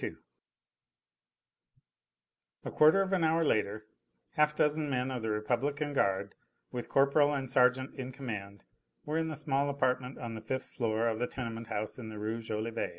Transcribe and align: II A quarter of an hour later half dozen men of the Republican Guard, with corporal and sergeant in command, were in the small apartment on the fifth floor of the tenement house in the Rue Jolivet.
II 0.03 0.15
A 2.65 2.71
quarter 2.71 3.03
of 3.03 3.13
an 3.13 3.23
hour 3.23 3.45
later 3.45 3.85
half 4.31 4.55
dozen 4.55 4.89
men 4.89 5.11
of 5.11 5.21
the 5.21 5.29
Republican 5.29 5.93
Guard, 5.93 6.33
with 6.71 6.89
corporal 6.89 7.35
and 7.35 7.47
sergeant 7.47 7.93
in 7.93 8.11
command, 8.11 8.63
were 9.05 9.17
in 9.17 9.27
the 9.27 9.35
small 9.35 9.69
apartment 9.69 10.17
on 10.17 10.33
the 10.33 10.41
fifth 10.41 10.65
floor 10.65 11.07
of 11.07 11.19
the 11.19 11.27
tenement 11.27 11.67
house 11.67 11.99
in 11.99 12.09
the 12.09 12.17
Rue 12.17 12.39
Jolivet. 12.41 12.89